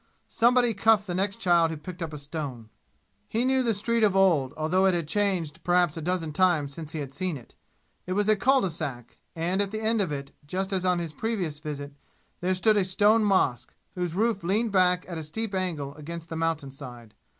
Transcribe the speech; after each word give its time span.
Somebody 0.29 0.73
cuffed 0.73 1.05
the 1.05 1.13
next 1.13 1.35
child 1.39 1.69
who 1.69 1.77
picked 1.77 2.01
up 2.01 2.11
a 2.11 2.17
stone. 2.17 2.69
He 3.29 3.45
knew 3.45 3.61
the 3.61 3.75
street 3.75 4.01
of 4.01 4.15
old, 4.15 4.51
although 4.57 4.87
it 4.87 4.95
had 4.95 5.07
changed 5.07 5.63
perhaps 5.63 5.95
a 5.95 6.01
dozen 6.01 6.33
times 6.33 6.73
since 6.73 6.93
he 6.93 6.99
had 7.01 7.13
seen 7.13 7.37
it. 7.37 7.53
It 8.07 8.13
was 8.13 8.27
a 8.27 8.35
cul 8.35 8.61
de 8.61 8.71
sac, 8.71 9.19
and 9.35 9.61
at 9.61 9.69
the 9.69 9.79
end 9.79 10.01
of 10.01 10.11
it, 10.11 10.31
just 10.47 10.73
as 10.73 10.85
on 10.85 10.97
his 10.97 11.13
previous 11.13 11.59
visit, 11.59 11.93
there 12.39 12.55
stood 12.55 12.77
a 12.77 12.83
stone 12.83 13.23
mosque, 13.23 13.75
whose 13.93 14.15
roof 14.15 14.43
leaned 14.43 14.71
back 14.71 15.05
at 15.07 15.19
a 15.19 15.23
steep 15.23 15.53
angle 15.53 15.93
against 15.93 16.29
the 16.29 16.35
mountain 16.35 16.71
side. 16.71 17.13